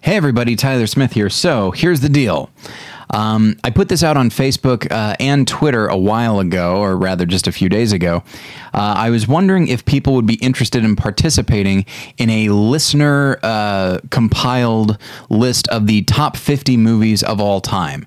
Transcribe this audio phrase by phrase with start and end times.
[0.00, 1.30] Hey, everybody, Tyler Smith here.
[1.30, 2.50] So, here's the deal.
[3.10, 7.24] Um, I put this out on Facebook uh, and Twitter a while ago, or rather
[7.24, 8.22] just a few days ago.
[8.74, 11.86] Uh, I was wondering if people would be interested in participating
[12.18, 14.98] in a listener uh, compiled
[15.30, 18.06] list of the top 50 movies of all time.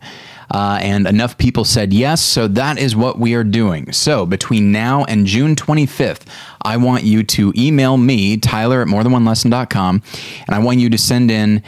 [0.50, 3.92] Uh, and enough people said yes, so that is what we are doing.
[3.92, 6.26] So between now and June 25th,
[6.62, 10.02] I want you to email me, Tyler at morethanonelesson.com,
[10.48, 11.64] and I want you to send in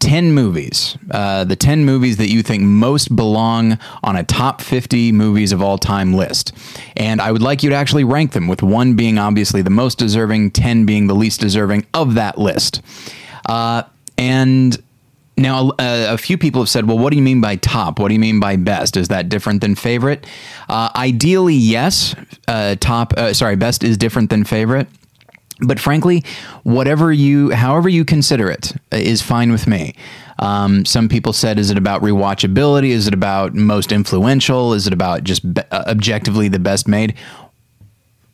[0.00, 5.12] 10 movies, uh, the 10 movies that you think most belong on a top 50
[5.12, 6.52] movies of all time list.
[6.96, 9.98] And I would like you to actually rank them, with one being obviously the most
[9.98, 12.80] deserving, 10 being the least deserving of that list.
[13.46, 13.82] Uh,
[14.16, 14.82] and
[15.40, 17.98] now, a few people have said, well, what do you mean by top?
[17.98, 18.96] What do you mean by best?
[18.96, 20.26] Is that different than favorite?
[20.68, 22.14] Uh, ideally, yes.
[22.46, 24.88] Uh, top, uh, sorry, best is different than favorite.
[25.62, 26.24] But frankly,
[26.62, 29.94] whatever you, however you consider it, uh, fine with me.
[30.38, 32.88] Um, some people said, is it about rewatchability?
[32.88, 34.72] Is it about most influential?
[34.72, 37.14] Is it about just be- uh, objectively the best made?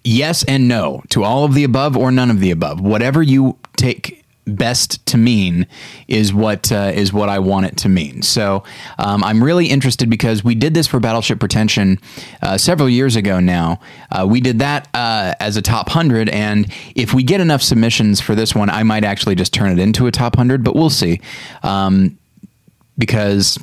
[0.04, 2.80] Yes and no to all of the above or none of the above.
[2.80, 5.66] Whatever you take best to mean
[6.08, 8.22] is what uh, is what I want it to mean.
[8.22, 8.62] So
[8.98, 11.98] um, I'm really interested because we did this for Battleship Pretension
[12.42, 13.40] uh, several years ago.
[13.40, 13.80] Now
[14.10, 18.20] uh, we did that uh, as a top hundred, and if we get enough submissions
[18.20, 20.62] for this one, I might actually just turn it into a top hundred.
[20.62, 21.20] But we'll see,
[21.62, 22.18] um,
[22.96, 23.58] because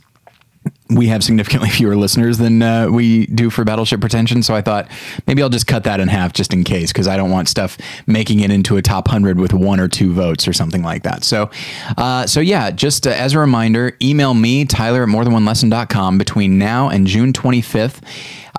[0.96, 4.44] we have significantly fewer listeners than uh, we do for Battleship Pretension.
[4.44, 4.90] So I thought
[5.28, 7.78] maybe I'll just cut that in half just in case, because I don't want stuff
[8.08, 11.24] making it into a top hundred with one or two votes or something like that.
[11.24, 11.50] So,
[11.98, 16.90] uh, so yeah, just uh, as a reminder, email me Tyler at morethanonelesson.com between now
[16.90, 18.02] and June 25th.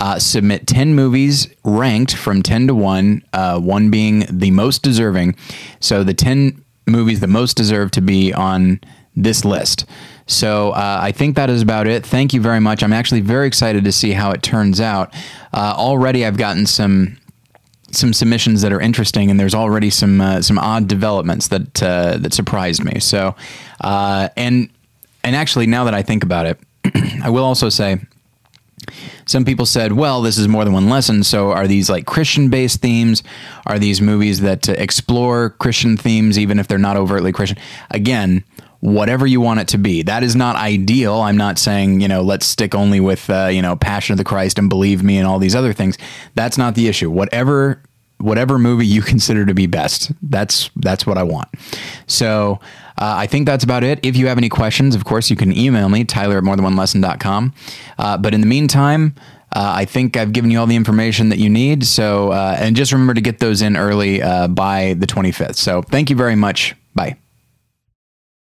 [0.01, 5.37] Uh, submit 10 movies ranked from 10 to 1, uh, 1 being the most deserving.
[5.79, 8.81] So the 10 movies that most deserve to be on
[9.17, 9.87] this list.
[10.27, 12.05] So uh, I think that is about it.
[12.05, 12.83] Thank you very much.
[12.83, 15.15] I'm actually very excited to see how it turns out.
[15.53, 17.19] Uh, already, I've gotten some
[17.91, 22.17] some submissions that are interesting, and there's already some uh, some odd developments that uh,
[22.19, 23.01] that surprised me.
[23.01, 23.37] So,
[23.81, 24.71] uh, and
[25.23, 26.59] and actually, now that I think about it,
[27.23, 27.99] I will also say.
[29.27, 31.23] Some people said, well, this is more than one lesson.
[31.25, 33.23] So, are these like Christian based themes?
[33.65, 37.57] Are these movies that uh, explore Christian themes, even if they're not overtly Christian?
[37.91, 38.45] Again,
[38.85, 40.03] whatever you want it to be.
[40.03, 41.15] That is not ideal.
[41.23, 44.25] I'm not saying, you know, let's stick only with, uh, you know, Passion of the
[44.25, 45.97] Christ and Believe Me and all these other things.
[46.35, 47.11] That's not the issue.
[47.11, 47.83] Whatever
[48.19, 50.13] whatever movie you consider to be best.
[50.23, 51.49] That's that's what I want.
[52.07, 52.61] So
[52.99, 54.01] uh, I think that's about it.
[54.05, 57.55] If you have any questions, of course, you can email me, Tyler at morethanonelesson.com.
[57.99, 59.15] Uh, but in the meantime,
[59.57, 61.85] uh, I think I've given you all the information that you need.
[61.87, 65.57] So, uh, and just remember to get those in early uh, by the 25th.
[65.57, 66.75] So, thank you very much.
[66.95, 67.17] Bye.